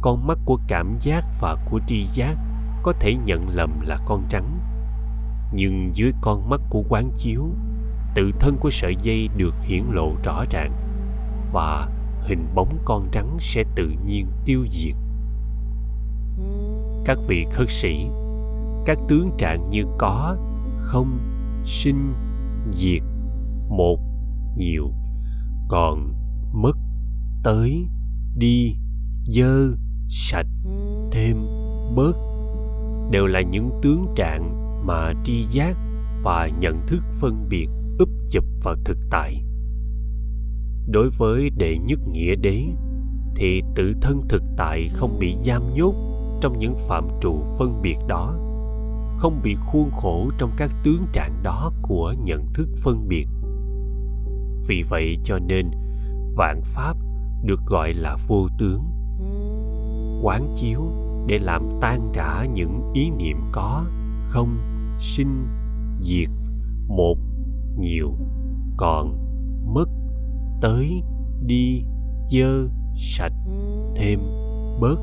con 0.00 0.26
mắt 0.26 0.38
của 0.44 0.58
cảm 0.68 0.96
giác 1.00 1.24
và 1.40 1.56
của 1.70 1.80
tri 1.86 2.02
giác 2.02 2.36
có 2.82 2.92
thể 3.00 3.14
nhận 3.24 3.48
lầm 3.48 3.80
là 3.80 3.98
con 4.06 4.24
trắng. 4.28 4.58
Nhưng 5.52 5.90
dưới 5.94 6.12
con 6.20 6.50
mắt 6.50 6.60
của 6.70 6.82
quán 6.88 7.10
chiếu, 7.16 7.44
tự 8.14 8.30
thân 8.40 8.56
của 8.60 8.70
sợi 8.70 8.96
dây 9.02 9.28
được 9.36 9.54
hiển 9.62 9.84
lộ 9.90 10.12
rõ 10.24 10.44
ràng 10.50 10.72
và 11.52 11.88
hình 12.22 12.46
bóng 12.54 12.78
con 12.84 13.08
trắng 13.12 13.36
sẽ 13.40 13.64
tự 13.74 13.90
nhiên 14.06 14.26
tiêu 14.44 14.66
diệt. 14.70 14.94
Các 17.04 17.18
vị 17.28 17.46
khất 17.52 17.70
sĩ, 17.70 18.06
các 18.86 18.98
tướng 19.08 19.30
trạng 19.38 19.70
như 19.70 19.84
có, 19.98 20.36
không, 20.78 21.18
sinh, 21.64 22.14
diệt, 22.72 23.02
một 23.68 24.07
nhiều. 24.58 24.92
Còn 25.68 26.14
mất 26.52 26.76
tới 27.44 27.88
đi 28.36 28.76
dơ 29.24 29.70
sạch 30.08 30.46
thêm 31.12 31.36
bớt 31.96 32.16
đều 33.10 33.26
là 33.26 33.40
những 33.40 33.70
tướng 33.82 34.06
trạng 34.16 34.54
mà 34.86 35.12
tri 35.24 35.42
giác 35.42 35.76
và 36.22 36.48
nhận 36.60 36.86
thức 36.86 37.02
phân 37.20 37.48
biệt, 37.48 37.66
úp 37.98 38.08
chụp 38.30 38.44
vào 38.62 38.74
thực 38.84 38.98
tại. 39.10 39.42
Đối 40.88 41.10
với 41.10 41.50
đệ 41.58 41.78
nhất 41.78 41.98
nghĩa 42.12 42.34
đế 42.34 42.64
thì 43.36 43.62
tự 43.74 43.92
thân 44.00 44.22
thực 44.28 44.42
tại 44.56 44.88
không 44.92 45.18
bị 45.20 45.34
giam 45.44 45.62
nhốt 45.74 45.94
trong 46.40 46.58
những 46.58 46.76
phạm 46.88 47.08
trù 47.20 47.42
phân 47.58 47.82
biệt 47.82 47.96
đó, 48.08 48.34
không 49.18 49.40
bị 49.42 49.54
khuôn 49.54 49.90
khổ 49.90 50.30
trong 50.38 50.50
các 50.56 50.70
tướng 50.84 51.06
trạng 51.12 51.42
đó 51.42 51.72
của 51.82 52.14
nhận 52.24 52.46
thức 52.54 52.68
phân 52.82 53.08
biệt 53.08 53.26
vì 54.68 54.84
vậy 54.88 55.18
cho 55.24 55.38
nên, 55.38 55.70
vạn 56.36 56.60
pháp 56.64 56.96
được 57.44 57.60
gọi 57.66 57.92
là 57.94 58.16
vô 58.28 58.48
tướng. 58.58 58.84
Quán 60.22 60.52
chiếu 60.56 60.80
để 61.26 61.38
làm 61.38 61.62
tan 61.80 62.12
rã 62.14 62.46
những 62.54 62.92
ý 62.94 63.10
niệm 63.10 63.36
có 63.52 63.84
không, 64.28 64.58
sinh, 64.98 65.46
diệt, 66.00 66.28
một, 66.88 67.18
nhiều, 67.78 68.12
còn, 68.76 69.18
mất, 69.74 69.88
tới, 70.60 71.02
đi, 71.46 71.84
dơ, 72.26 72.68
sạch, 72.96 73.32
thêm, 73.96 74.20
bớt. 74.80 74.98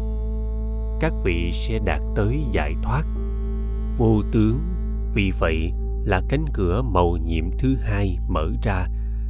Các 0.99 1.13
vị 1.23 1.49
sẽ 1.51 1.79
đạt 1.85 2.01
tới 2.15 2.43
giải 2.51 2.73
thoát. 2.83 3.03
Vô 3.97 4.21
tướng, 4.31 4.59
vì 5.13 5.31
vậy 5.39 5.71
là 6.03 6.21
cánh 6.29 6.45
cửa 6.53 6.81
màu 6.81 7.17
nhiệm 7.25 7.45
thứ 7.59 7.75
hai 7.75 8.17
mở 8.27 8.51
ra 8.63 8.87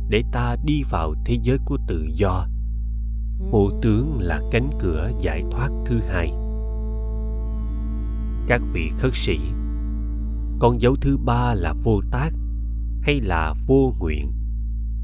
để 0.10 0.24
ta 0.32 0.56
đi 0.66 0.84
vào 0.90 1.14
thế 1.26 1.38
giới 1.44 1.58
của 1.66 1.78
tự 1.88 2.08
do. 2.14 2.48
Vô 3.52 3.70
tướng 3.82 4.20
là 4.20 4.42
cánh 4.52 4.70
cửa 4.80 5.12
giải 5.20 5.44
thoát 5.52 5.70
thứ 5.86 6.00
hai. 6.08 6.32
Các 8.48 8.62
vị 8.74 8.90
khất 8.98 9.12
sĩ, 9.14 9.38
con 10.60 10.82
dấu 10.82 10.96
thứ 11.02 11.18
ba 11.18 11.54
là 11.54 11.74
vô 11.84 12.02
tác 12.12 12.30
hay 13.02 13.22
là 13.22 13.54
vô 13.68 13.94
nguyện? 14.00 14.32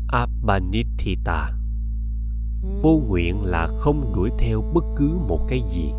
Abanithita 0.07 1.51
vô 2.81 3.01
nguyện 3.07 3.43
là 3.43 3.67
không 3.67 4.13
đuổi 4.15 4.29
theo 4.39 4.63
bất 4.73 4.83
cứ 4.97 5.19
một 5.27 5.39
cái 5.47 5.61
gì. 5.67 5.91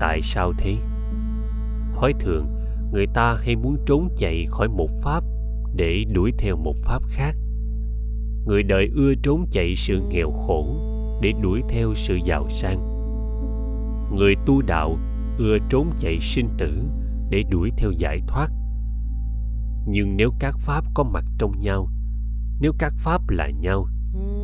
Tại 0.00 0.20
sao 0.22 0.52
thế? 0.58 0.76
Thói 1.92 2.12
thường 2.20 2.46
người 2.92 3.06
ta 3.14 3.38
hay 3.44 3.56
muốn 3.56 3.76
trốn 3.86 4.08
chạy 4.16 4.44
khỏi 4.50 4.68
một 4.68 4.88
pháp 5.02 5.24
để 5.76 6.04
đuổi 6.12 6.32
theo 6.38 6.56
một 6.56 6.74
pháp 6.84 7.02
khác 7.08 7.36
người 8.48 8.62
đời 8.62 8.88
ưa 8.94 9.14
trốn 9.22 9.46
chạy 9.50 9.74
sự 9.76 10.00
nghèo 10.08 10.30
khổ 10.30 10.66
để 11.22 11.32
đuổi 11.42 11.62
theo 11.68 11.94
sự 11.94 12.18
giàu 12.24 12.48
sang. 12.48 12.78
Người 14.16 14.34
tu 14.46 14.62
đạo 14.66 14.98
ưa 15.38 15.56
trốn 15.70 15.90
chạy 15.98 16.18
sinh 16.20 16.46
tử 16.58 16.82
để 17.30 17.42
đuổi 17.50 17.70
theo 17.76 17.90
giải 17.90 18.20
thoát. 18.26 18.48
Nhưng 19.86 20.16
nếu 20.16 20.30
các 20.40 20.58
pháp 20.58 20.84
có 20.94 21.04
mặt 21.04 21.24
trong 21.38 21.58
nhau, 21.58 21.88
nếu 22.60 22.72
các 22.78 22.92
pháp 22.96 23.30
là 23.30 23.50
nhau, 23.60 23.88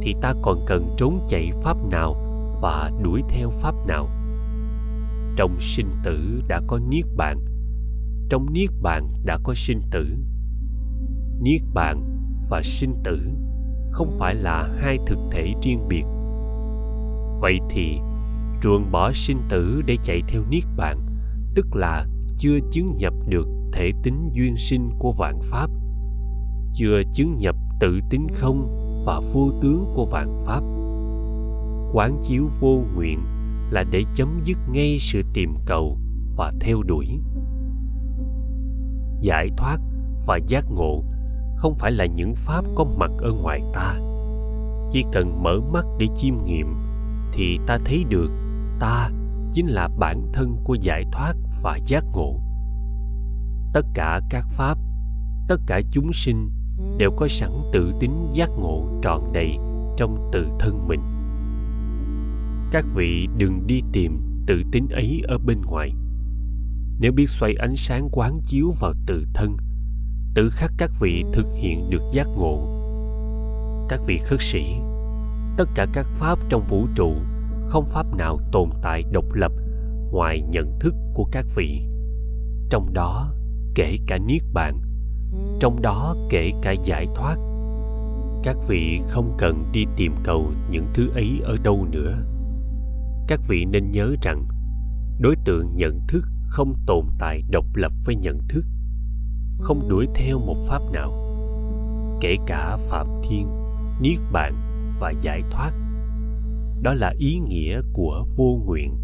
thì 0.02 0.14
ta 0.22 0.34
còn 0.42 0.64
cần 0.66 0.94
trốn 0.96 1.24
chạy 1.28 1.50
pháp 1.62 1.76
nào 1.90 2.14
và 2.62 2.90
đuổi 3.02 3.22
theo 3.28 3.50
pháp 3.50 3.74
nào? 3.86 4.08
Trong 5.36 5.56
sinh 5.60 5.90
tử 6.04 6.40
đã 6.48 6.60
có 6.66 6.78
niết 6.88 7.04
bàn, 7.16 7.38
trong 8.30 8.46
niết 8.52 8.70
bàn 8.82 9.12
đã 9.24 9.38
có 9.42 9.54
sinh 9.54 9.80
tử. 9.90 10.16
Niết 11.40 11.60
bàn 11.74 12.04
và 12.50 12.62
sinh 12.62 12.94
tử 13.04 13.20
không 13.94 14.10
phải 14.18 14.34
là 14.34 14.68
hai 14.78 14.98
thực 15.06 15.18
thể 15.30 15.52
riêng 15.62 15.88
biệt. 15.88 16.04
Vậy 17.40 17.58
thì 17.70 17.98
ruồng 18.62 18.90
bỏ 18.92 19.12
sinh 19.12 19.40
tử 19.48 19.82
để 19.86 19.96
chạy 20.02 20.22
theo 20.28 20.42
niết 20.50 20.64
bàn, 20.76 21.00
tức 21.54 21.66
là 21.74 22.06
chưa 22.38 22.58
chứng 22.70 22.96
nhập 22.96 23.14
được 23.28 23.46
thể 23.72 23.90
tính 24.02 24.30
duyên 24.32 24.56
sinh 24.56 24.90
của 24.98 25.12
vạn 25.12 25.40
pháp, 25.42 25.70
chưa 26.72 27.00
chứng 27.14 27.36
nhập 27.36 27.56
tự 27.80 28.00
tính 28.10 28.26
không 28.34 28.68
và 29.06 29.20
vô 29.32 29.50
tướng 29.62 29.92
của 29.94 30.06
vạn 30.06 30.44
pháp. 30.46 30.60
Quán 31.92 32.22
chiếu 32.24 32.44
vô 32.60 32.82
nguyện 32.94 33.20
là 33.70 33.84
để 33.90 34.02
chấm 34.14 34.40
dứt 34.44 34.58
ngay 34.72 34.96
sự 34.98 35.22
tìm 35.34 35.54
cầu 35.66 35.98
và 36.36 36.52
theo 36.60 36.82
đuổi. 36.82 37.06
Giải 39.20 39.48
thoát 39.56 39.78
và 40.26 40.38
giác 40.46 40.64
ngộ 40.70 41.04
không 41.56 41.74
phải 41.74 41.92
là 41.92 42.06
những 42.06 42.34
pháp 42.34 42.64
có 42.74 42.84
mặt 42.98 43.10
ở 43.18 43.32
ngoài 43.32 43.62
ta. 43.74 43.94
Chỉ 44.90 45.02
cần 45.12 45.42
mở 45.42 45.60
mắt 45.72 45.84
để 45.98 46.06
chiêm 46.16 46.34
nghiệm 46.44 46.66
thì 47.32 47.58
ta 47.66 47.78
thấy 47.84 48.04
được 48.08 48.30
ta 48.80 49.10
chính 49.52 49.66
là 49.66 49.88
bản 49.98 50.30
thân 50.32 50.56
của 50.64 50.74
giải 50.74 51.04
thoát 51.12 51.34
và 51.62 51.78
giác 51.86 52.04
ngộ. 52.12 52.40
Tất 53.72 53.86
cả 53.94 54.20
các 54.30 54.44
pháp, 54.48 54.78
tất 55.48 55.56
cả 55.66 55.80
chúng 55.90 56.12
sinh 56.12 56.50
đều 56.98 57.10
có 57.16 57.28
sẵn 57.28 57.50
tự 57.72 57.92
tính 58.00 58.30
giác 58.32 58.50
ngộ 58.58 59.00
trọn 59.02 59.20
đầy 59.32 59.56
trong 59.96 60.30
tự 60.32 60.46
thân 60.58 60.88
mình. 60.88 61.00
Các 62.72 62.84
vị 62.94 63.28
đừng 63.36 63.66
đi 63.66 63.80
tìm 63.92 64.20
tự 64.46 64.62
tính 64.72 64.88
ấy 64.88 65.22
ở 65.28 65.38
bên 65.38 65.60
ngoài. 65.62 65.92
Nếu 67.00 67.12
biết 67.12 67.28
xoay 67.28 67.54
ánh 67.54 67.76
sáng 67.76 68.08
quán 68.12 68.40
chiếu 68.44 68.72
vào 68.80 68.92
tự 69.06 69.24
thân 69.34 69.56
tự 70.34 70.50
khắc 70.50 70.72
các 70.78 70.90
vị 71.00 71.24
thực 71.32 71.46
hiện 71.54 71.90
được 71.90 72.02
giác 72.12 72.26
ngộ. 72.36 72.68
Các 73.88 74.00
vị 74.06 74.18
khất 74.18 74.40
sĩ, 74.40 74.64
tất 75.56 75.68
cả 75.74 75.86
các 75.92 76.06
pháp 76.06 76.38
trong 76.48 76.64
vũ 76.68 76.86
trụ 76.94 77.12
không 77.66 77.86
pháp 77.86 78.06
nào 78.16 78.38
tồn 78.52 78.68
tại 78.82 79.02
độc 79.12 79.24
lập 79.34 79.52
ngoài 80.12 80.42
nhận 80.50 80.78
thức 80.80 80.94
của 81.14 81.24
các 81.32 81.46
vị. 81.56 81.82
Trong 82.70 82.92
đó, 82.92 83.32
kể 83.74 83.96
cả 84.06 84.18
niết 84.18 84.42
bàn, 84.52 84.80
trong 85.60 85.82
đó 85.82 86.16
kể 86.30 86.50
cả 86.62 86.74
giải 86.84 87.06
thoát. 87.14 87.36
Các 88.42 88.56
vị 88.68 89.00
không 89.08 89.34
cần 89.38 89.64
đi 89.72 89.84
tìm 89.96 90.14
cầu 90.24 90.52
những 90.70 90.86
thứ 90.94 91.08
ấy 91.14 91.40
ở 91.44 91.56
đâu 91.62 91.86
nữa. 91.90 92.18
Các 93.28 93.40
vị 93.48 93.64
nên 93.64 93.90
nhớ 93.90 94.14
rằng, 94.22 94.48
đối 95.20 95.36
tượng 95.44 95.76
nhận 95.76 96.00
thức 96.08 96.24
không 96.44 96.74
tồn 96.86 97.04
tại 97.18 97.42
độc 97.50 97.64
lập 97.74 97.92
với 98.04 98.16
nhận 98.16 98.38
thức 98.48 98.64
không 99.58 99.88
đuổi 99.88 100.06
theo 100.14 100.38
một 100.38 100.56
pháp 100.68 100.82
nào, 100.92 101.12
kể 102.20 102.36
cả 102.46 102.76
phạm 102.76 103.06
thiên, 103.22 103.48
niết 104.00 104.18
bàn 104.32 104.54
và 105.00 105.12
giải 105.20 105.42
thoát. 105.50 105.72
Đó 106.82 106.94
là 106.94 107.12
ý 107.18 107.38
nghĩa 107.38 107.80
của 107.92 108.26
vô 108.36 108.60
nguyện. 108.66 108.96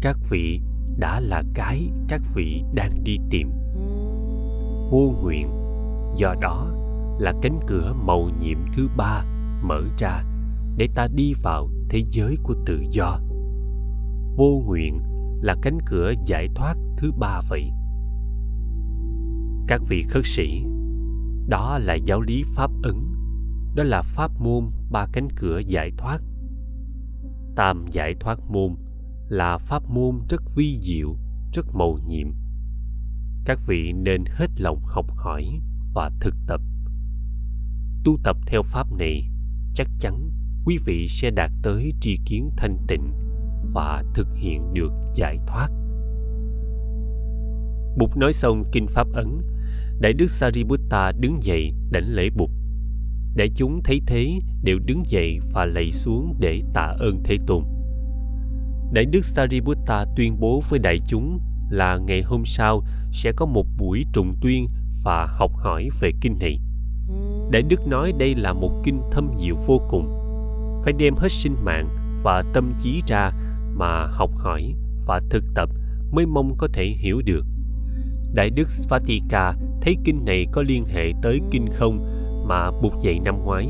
Các 0.00 0.16
vị 0.30 0.60
đã 0.98 1.20
là 1.20 1.42
cái 1.54 1.90
các 2.08 2.22
vị 2.34 2.62
đang 2.74 3.04
đi 3.04 3.16
tìm. 3.30 3.50
Vô 4.90 5.14
nguyện, 5.22 5.48
do 6.16 6.34
đó 6.40 6.66
là 7.18 7.32
cánh 7.42 7.60
cửa 7.66 7.94
màu 8.04 8.30
nhiệm 8.40 8.58
thứ 8.76 8.88
ba 8.96 9.24
mở 9.62 9.80
ra 9.98 10.24
để 10.76 10.88
ta 10.94 11.06
đi 11.14 11.32
vào 11.42 11.68
thế 11.88 12.02
giới 12.10 12.36
của 12.42 12.54
tự 12.66 12.82
do. 12.90 13.18
Vô 14.36 14.62
nguyện 14.66 15.00
là 15.42 15.54
cánh 15.62 15.78
cửa 15.86 16.12
giải 16.26 16.48
thoát 16.54 16.74
thứ 16.96 17.12
ba 17.18 17.40
vậy 17.48 17.70
các 19.68 19.80
vị 19.88 20.02
khất 20.10 20.26
sĩ. 20.26 20.62
Đó 21.48 21.78
là 21.78 21.94
giáo 21.94 22.20
lý 22.20 22.42
pháp 22.56 22.70
ấn 22.82 23.12
đó 23.74 23.82
là 23.84 24.02
pháp 24.02 24.30
môn 24.40 24.70
ba 24.90 25.06
cánh 25.12 25.28
cửa 25.36 25.58
giải 25.58 25.90
thoát. 25.98 26.18
Tam 27.56 27.84
giải 27.90 28.14
thoát 28.20 28.38
môn 28.48 28.74
là 29.28 29.58
pháp 29.58 29.82
môn 29.88 30.20
rất 30.28 30.42
vi 30.56 30.78
diệu, 30.80 31.16
rất 31.52 31.66
mầu 31.74 31.98
nhiệm. 32.06 32.28
Các 33.44 33.58
vị 33.66 33.92
nên 33.92 34.24
hết 34.26 34.46
lòng 34.56 34.80
học 34.82 35.06
hỏi 35.16 35.44
và 35.94 36.10
thực 36.20 36.34
tập. 36.46 36.60
Tu 38.04 38.18
tập 38.24 38.36
theo 38.46 38.62
pháp 38.62 38.92
này, 38.98 39.28
chắc 39.74 39.86
chắn 39.98 40.30
quý 40.64 40.78
vị 40.86 41.06
sẽ 41.08 41.30
đạt 41.30 41.50
tới 41.62 41.92
tri 42.00 42.16
kiến 42.24 42.50
thanh 42.56 42.76
tịnh 42.88 43.12
và 43.74 44.04
thực 44.14 44.28
hiện 44.34 44.74
được 44.74 44.92
giải 45.14 45.38
thoát. 45.46 45.68
Bụt 47.98 48.16
nói 48.16 48.32
xong 48.32 48.64
kinh 48.72 48.86
pháp 48.86 49.06
ấn 49.12 49.38
Đại 50.02 50.12
đức 50.12 50.26
Sariputta 50.30 51.12
đứng 51.20 51.42
dậy, 51.42 51.72
đảnh 51.90 52.14
lễ 52.14 52.30
Bụt 52.36 52.50
Đại 53.36 53.48
chúng 53.56 53.82
thấy 53.84 54.00
thế, 54.06 54.40
đều 54.62 54.78
đứng 54.78 55.02
dậy 55.06 55.38
và 55.52 55.64
lạy 55.64 55.92
xuống 55.92 56.34
để 56.40 56.62
tạ 56.74 56.94
ơn 56.98 57.22
Thế 57.24 57.36
Tôn 57.46 57.64
Đại 58.92 59.04
đức 59.04 59.24
Sariputta 59.24 60.04
tuyên 60.16 60.40
bố 60.40 60.62
với 60.68 60.78
đại 60.78 60.98
chúng 61.06 61.38
là 61.70 61.96
ngày 61.96 62.22
hôm 62.22 62.42
sau 62.44 62.82
sẽ 63.12 63.32
có 63.36 63.46
một 63.46 63.66
buổi 63.78 64.04
trùng 64.12 64.34
tuyên 64.40 64.68
và 65.04 65.26
học 65.26 65.50
hỏi 65.56 65.88
về 66.00 66.10
kinh 66.20 66.38
này. 66.40 66.58
Đại 67.50 67.62
Đức 67.62 67.86
nói 67.86 68.12
đây 68.18 68.34
là 68.34 68.52
một 68.52 68.82
kinh 68.84 69.00
thâm 69.12 69.30
diệu 69.38 69.56
vô 69.66 69.80
cùng. 69.88 70.08
Phải 70.84 70.92
đem 70.92 71.14
hết 71.14 71.28
sinh 71.28 71.54
mạng 71.64 71.88
và 72.22 72.42
tâm 72.54 72.72
trí 72.78 73.00
ra 73.06 73.30
mà 73.74 74.06
học 74.06 74.30
hỏi 74.36 74.74
và 75.06 75.20
thực 75.30 75.44
tập 75.54 75.68
mới 76.12 76.26
mong 76.26 76.56
có 76.58 76.68
thể 76.72 76.84
hiểu 76.84 77.22
được. 77.24 77.46
Đại 78.34 78.50
Đức 78.50 78.68
Svatika 78.68 79.54
thấy 79.80 79.96
kinh 80.04 80.24
này 80.24 80.46
có 80.52 80.62
liên 80.62 80.84
hệ 80.84 81.12
tới 81.22 81.40
kinh 81.50 81.66
không 81.72 81.98
mà 82.48 82.70
Bụt 82.82 82.92
dạy 83.02 83.20
năm 83.24 83.38
ngoái. 83.44 83.68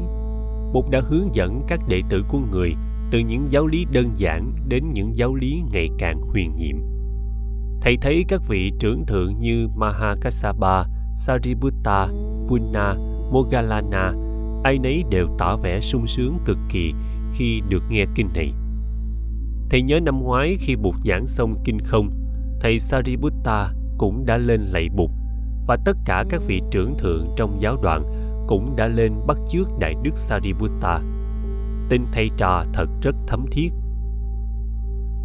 Bụt 0.73 0.85
đã 0.91 1.01
hướng 1.01 1.35
dẫn 1.35 1.63
các 1.69 1.81
đệ 1.89 2.01
tử 2.09 2.25
của 2.29 2.39
người 2.53 2.75
từ 3.11 3.19
những 3.19 3.47
giáo 3.51 3.67
lý 3.67 3.87
đơn 3.93 4.11
giản 4.17 4.55
đến 4.69 4.85
những 4.93 5.17
giáo 5.17 5.35
lý 5.35 5.63
ngày 5.73 5.89
càng 5.99 6.21
huyền 6.21 6.55
nhiệm. 6.57 6.77
Thầy 7.81 7.97
thấy 7.97 8.25
các 8.29 8.43
vị 8.49 8.73
trưởng 8.79 9.07
thượng 9.07 9.39
như 9.39 9.69
Mahakasapa, 9.77 10.85
Sariputta, 11.17 12.09
Punna, 12.49 12.95
Mogalana, 13.33 14.13
ai 14.65 14.79
nấy 14.79 15.05
đều 15.11 15.27
tỏ 15.39 15.57
vẻ 15.57 15.81
sung 15.81 16.07
sướng 16.07 16.39
cực 16.45 16.59
kỳ 16.71 16.93
khi 17.33 17.61
được 17.69 17.83
nghe 17.91 18.05
kinh 18.15 18.29
này. 18.35 18.53
Thầy 19.71 19.83
nhớ 19.83 20.01
năm 20.01 20.23
ngoái 20.23 20.57
khi 20.61 20.77
Buộc 20.77 20.95
giảng 21.05 21.27
xong 21.27 21.55
kinh 21.65 21.81
không, 21.81 22.11
thầy 22.61 22.79
Sariputta 22.79 23.69
cũng 24.03 24.27
đã 24.27 24.37
lên 24.37 24.61
lạy 24.61 24.89
bục 24.97 25.11
và 25.67 25.77
tất 25.85 25.97
cả 26.05 26.25
các 26.31 26.43
vị 26.47 26.61
trưởng 26.71 26.95
thượng 26.99 27.27
trong 27.37 27.61
giáo 27.61 27.77
đoàn 27.83 28.03
cũng 28.47 28.77
đã 28.77 28.89
lên 28.89 29.13
bắt 29.27 29.39
chước 29.49 29.69
Đại 29.81 29.95
Đức 30.03 30.11
Sariputta. 30.15 31.01
Tên 31.89 32.05
thầy 32.13 32.31
trò 32.37 32.65
thật 32.73 32.87
rất 33.03 33.17
thấm 33.27 33.47
thiết. 33.51 33.69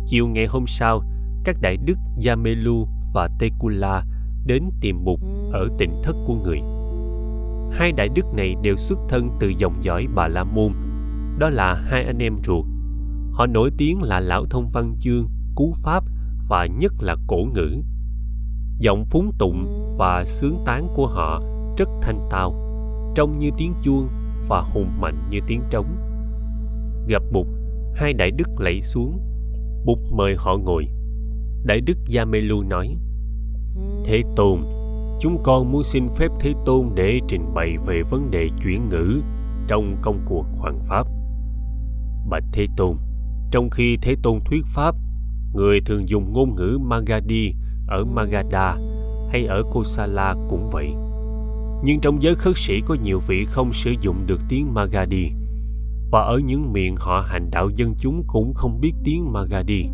Chiều 0.05 0.27
ngày 0.27 0.45
hôm 0.45 0.67
sau, 0.67 1.03
các 1.43 1.57
Đại 1.61 1.77
Đức 1.85 1.97
Yamelu 2.27 2.87
và 3.13 3.29
Tekula 3.39 4.03
đến 4.45 4.63
tìm 4.81 5.03
mục 5.03 5.19
ở 5.51 5.67
tỉnh 5.77 5.91
thất 6.03 6.15
của 6.25 6.35
người. 6.35 6.59
Hai 7.71 7.91
đại 7.91 8.09
đức 8.15 8.25
này 8.33 8.55
đều 8.61 8.75
xuất 8.75 8.99
thân 9.09 9.29
từ 9.39 9.53
dòng 9.57 9.83
dõi 9.83 10.07
Bà 10.15 10.27
La 10.27 10.43
Môn, 10.43 10.73
đó 11.39 11.49
là 11.49 11.73
hai 11.73 12.03
anh 12.03 12.17
em 12.17 12.35
ruột. 12.43 12.65
Họ 13.33 13.45
nổi 13.45 13.71
tiếng 13.77 14.01
là 14.01 14.19
lão 14.19 14.45
thông 14.45 14.69
văn 14.71 14.95
chương, 14.99 15.27
cú 15.55 15.73
pháp 15.83 16.03
và 16.49 16.65
nhất 16.65 16.93
là 16.99 17.15
cổ 17.27 17.47
ngữ. 17.53 17.81
Giọng 18.79 19.05
phúng 19.05 19.31
tụng 19.39 19.65
và 19.97 20.23
sướng 20.25 20.57
tán 20.65 20.87
của 20.95 21.07
họ 21.07 21.41
rất 21.77 21.89
thanh 22.01 22.27
tao, 22.29 22.53
trông 23.15 23.39
như 23.39 23.49
tiếng 23.57 23.73
chuông 23.83 24.07
và 24.47 24.61
hùng 24.61 24.91
mạnh 25.01 25.29
như 25.29 25.39
tiếng 25.47 25.61
trống. 25.69 25.85
Gặp 27.07 27.23
Bụt, 27.31 27.47
hai 27.95 28.13
đại 28.13 28.31
đức 28.31 28.47
lạy 28.59 28.81
xuống. 28.81 29.19
Bụt 29.85 29.97
mời 30.11 30.35
họ 30.37 30.57
ngồi. 30.57 30.87
Đại 31.65 31.81
đức 31.81 31.97
Yamelu 32.15 32.61
nói: 32.61 32.97
Thế 34.05 34.21
Tôn, 34.35 34.59
chúng 35.19 35.43
con 35.43 35.71
muốn 35.71 35.83
xin 35.83 36.09
phép 36.17 36.27
Thế 36.39 36.53
Tôn 36.65 36.89
để 36.95 37.19
trình 37.27 37.53
bày 37.55 37.77
về 37.85 38.01
vấn 38.09 38.31
đề 38.31 38.49
chuyển 38.63 38.89
ngữ 38.89 39.21
trong 39.67 39.97
công 40.01 40.19
cuộc 40.25 40.45
hoàng 40.57 40.79
pháp. 40.85 41.07
Bạch 42.29 42.43
Thế 42.53 42.67
Tôn, 42.77 42.97
trong 43.51 43.69
khi 43.69 43.97
Thế 44.01 44.15
Tôn 44.23 44.39
thuyết 44.45 44.65
pháp, 44.65 44.95
người 45.53 45.79
thường 45.85 46.09
dùng 46.09 46.33
ngôn 46.33 46.55
ngữ 46.55 46.77
Magadhi 46.81 47.53
ở 47.87 48.05
Magadha 48.05 48.77
hay 49.31 49.45
ở 49.45 49.63
Kosala 49.71 50.35
cũng 50.49 50.69
vậy. 50.69 50.87
Nhưng 51.83 51.99
trong 52.01 52.23
giới 52.23 52.35
khất 52.35 52.57
sĩ 52.57 52.81
có 52.81 52.95
nhiều 53.03 53.19
vị 53.27 53.45
không 53.45 53.73
sử 53.73 53.93
dụng 54.01 54.25
được 54.25 54.41
tiếng 54.49 54.73
Magadhi 54.73 55.31
và 56.11 56.21
ở 56.21 56.39
những 56.45 56.73
miền 56.73 56.95
họ 56.95 57.25
hành 57.27 57.51
đạo 57.51 57.69
dân 57.75 57.95
chúng 57.99 58.23
cũng 58.27 58.53
không 58.53 58.79
biết 58.81 58.93
tiếng 59.03 59.33
Magadhi. 59.33 59.89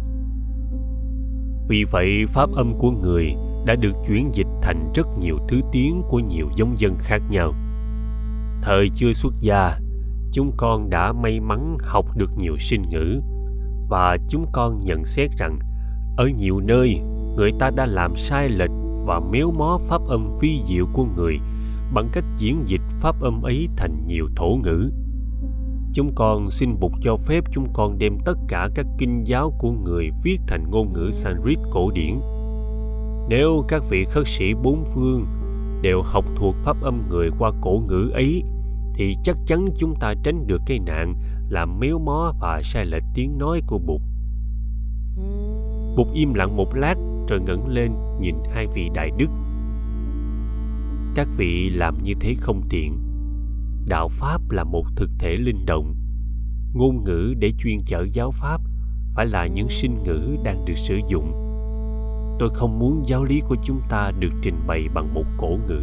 Vì 1.70 1.84
vậy, 1.92 2.26
pháp 2.28 2.50
âm 2.56 2.74
của 2.80 2.92
người 2.92 3.36
đã 3.66 3.76
được 3.76 3.94
chuyển 4.08 4.30
dịch 4.34 4.48
thành 4.62 4.92
rất 4.96 5.08
nhiều 5.20 5.38
thứ 5.50 5.62
tiếng 5.72 6.02
của 6.10 6.20
nhiều 6.20 6.50
giống 6.56 6.80
dân 6.80 6.96
khác 7.00 7.22
nhau. 7.30 7.54
Thời 8.62 8.90
chưa 8.96 9.14
xuất 9.14 9.34
gia, 9.40 9.78
chúng 10.32 10.52
con 10.58 10.90
đã 10.90 11.14
may 11.14 11.40
mắn 11.40 11.78
học 11.82 12.06
được 12.18 12.30
nhiều 12.38 12.58
sinh 12.58 12.82
ngữ 12.90 13.22
và 13.90 14.18
chúng 14.30 14.46
con 14.54 14.80
nhận 14.86 15.06
xét 15.06 15.30
rằng 15.38 15.60
ở 16.18 16.28
nhiều 16.38 16.60
nơi 16.60 17.00
người 17.38 17.52
ta 17.60 17.70
đã 17.76 17.86
làm 17.86 18.16
sai 18.16 18.50
lệch 18.50 18.72
và 19.06 19.20
miếu 19.20 19.52
mó 19.52 19.78
pháp 19.90 20.02
âm 20.08 20.28
phi 20.42 20.62
diệu 20.66 20.86
của 20.94 21.06
người 21.18 21.38
bằng 21.94 22.10
cách 22.14 22.26
diễn 22.38 22.64
dịch 22.66 22.82
pháp 23.00 23.22
âm 23.22 23.42
ấy 23.42 23.68
thành 23.78 24.08
nhiều 24.08 24.28
thổ 24.36 24.60
ngữ 24.64 24.90
chúng 25.94 26.10
con 26.16 26.52
xin 26.52 26.80
bục 26.80 26.92
cho 27.02 27.18
phép 27.18 27.44
chúng 27.52 27.68
con 27.74 27.98
đem 27.98 28.18
tất 28.26 28.38
cả 28.48 28.70
các 28.76 28.86
kinh 28.98 29.24
giáo 29.28 29.54
của 29.60 29.72
người 29.72 30.10
viết 30.24 30.40
thành 30.48 30.72
ngôn 30.72 30.94
ngữ 30.94 31.10
Sanskrit 31.12 31.58
cổ 31.72 31.92
điển. 31.92 32.20
Nếu 33.30 33.66
các 33.68 33.84
vị 33.90 34.06
khất 34.06 34.28
sĩ 34.28 34.54
bốn 34.64 34.84
phương 34.94 35.26
đều 35.82 36.02
học 36.02 36.26
thuộc 36.36 36.56
pháp 36.64 36.78
âm 36.82 37.10
người 37.10 37.30
qua 37.40 37.52
cổ 37.62 37.84
ngữ 37.88 38.10
ấy, 38.14 38.44
thì 38.96 39.14
chắc 39.24 39.38
chắn 39.46 39.66
chúng 39.78 39.96
ta 40.00 40.14
tránh 40.24 40.48
được 40.48 40.62
cái 40.66 40.80
nạn 40.80 41.16
làm 41.50 41.80
méo 41.80 42.00
mó 42.00 42.34
và 42.40 42.62
sai 42.64 42.86
lệch 42.86 43.04
tiếng 43.14 43.38
nói 43.38 43.62
của 43.68 43.78
Bụt. 43.78 44.02
Bụt 45.96 46.08
im 46.14 46.34
lặng 46.34 46.58
một 46.58 46.76
lát 46.76 46.96
rồi 47.30 47.42
ngẩng 47.42 47.68
lên, 47.68 47.92
nhìn 48.20 48.36
hai 48.54 48.68
vị 48.76 48.90
đại 48.94 49.12
đức. 49.18 49.30
Các 51.16 51.28
vị 51.38 51.70
làm 51.70 52.04
như 52.04 52.14
thế 52.20 52.34
không 52.38 52.62
tiện. 52.70 52.98
Đạo 53.88 54.08
pháp 54.08 54.52
là 54.52 54.64
một 54.64 54.84
thực 54.96 55.10
thể 55.20 55.38
linh 55.38 55.66
động. 55.66 55.96
Ngôn 56.74 57.04
ngữ 57.04 57.34
để 57.40 57.52
chuyên 57.60 57.80
chở 57.86 58.06
giáo 58.12 58.32
pháp 58.32 58.62
phải 59.16 59.26
là 59.26 59.48
những 59.48 59.70
sinh 59.70 60.04
ngữ 60.04 60.38
đang 60.44 60.66
được 60.66 60.78
sử 60.78 61.00
dụng. 61.10 61.32
Tôi 62.40 62.50
không 62.54 62.80
muốn 62.80 63.04
giáo 63.06 63.24
lý 63.24 63.42
của 63.48 63.56
chúng 63.64 63.82
ta 63.90 64.12
được 64.20 64.32
trình 64.42 64.56
bày 64.68 64.82
bằng 64.94 65.14
một 65.14 65.26
cổ 65.38 65.58
ngữ. 65.68 65.82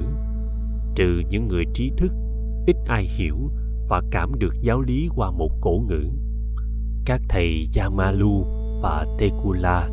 Trừ 0.95 1.23
những 1.31 1.49
người 1.49 1.64
trí 1.75 1.90
thức, 1.97 2.12
ít 2.66 2.77
ai 2.87 3.09
hiểu 3.19 3.37
và 3.88 4.03
cảm 4.11 4.33
được 4.38 4.55
giáo 4.61 4.81
lý 4.81 5.09
qua 5.16 5.31
một 5.31 5.51
cổ 5.61 5.83
ngữ. 5.88 6.09
Các 7.05 7.21
thầy 7.29 7.69
Yamalu 7.77 8.45
và 8.83 9.07
Tekula 9.19 9.88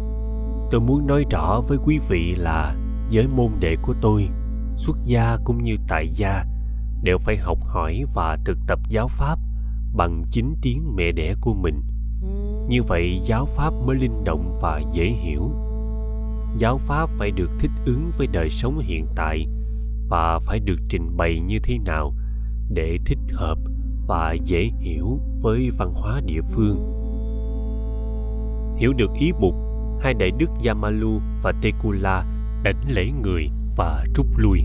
tôi 0.71 0.82
muốn 0.82 1.08
nói 1.08 1.26
rõ 1.32 1.62
với 1.67 1.78
quý 1.86 2.00
vị 2.10 2.36
là 2.38 2.76
giới 3.10 3.28
môn 3.28 3.52
đệ 3.60 3.76
của 3.82 3.93
tôi, 4.02 4.30
xuất 4.76 4.97
gia 5.06 5.38
cũng 5.43 5.63
như 5.63 5.76
tại 5.88 6.10
gia, 6.10 6.45
đều 7.04 7.17
phải 7.17 7.38
học 7.38 7.58
hỏi 7.62 8.04
và 8.13 8.38
thực 8.45 8.58
tập 8.67 8.80
giáo 8.89 9.08
pháp 9.08 9.39
bằng 9.95 10.23
chính 10.32 10.56
tiếng 10.62 10.95
mẹ 10.95 11.12
đẻ 11.12 11.36
của 11.41 11.54
mình. 11.54 11.82
Như 12.69 12.84
vậy 12.84 13.21
giáo 13.26 13.45
pháp 13.45 13.73
mới 13.86 13.95
linh 13.95 14.23
động 14.23 14.58
và 14.62 14.82
dễ 14.93 15.06
hiểu. 15.06 15.52
Giáo 16.58 16.78
pháp 16.78 17.10
phải 17.10 17.32
được 17.32 17.50
thích 17.60 17.71
ứng 17.86 18.12
với 18.17 18.28
đời 18.28 18.50
sống 18.50 18.80
hiện 18.80 19.06
tại 19.15 19.47
và 20.10 20.39
phải 20.39 20.60
được 20.60 20.80
trình 20.89 21.17
bày 21.17 21.39
như 21.39 21.60
thế 21.63 21.78
nào 21.86 22.13
để 22.69 22.97
thích 23.06 23.19
hợp 23.34 23.58
và 24.08 24.36
dễ 24.45 24.71
hiểu 24.80 25.19
với 25.41 25.69
văn 25.78 25.93
hóa 25.93 26.21
địa 26.26 26.41
phương 26.52 27.07
hiểu 28.78 28.94
được 28.94 29.10
ý 29.20 29.32
bụt 29.40 29.54
hai 30.02 30.13
đại 30.13 30.32
đức 30.40 30.50
yamalu 30.66 31.22
và 31.44 31.54
tekula 31.62 32.26
đánh 32.63 32.82
lễ 32.88 33.08
người 33.24 33.50
và 33.78 34.06
rút 34.16 34.28
lui. 34.38 34.60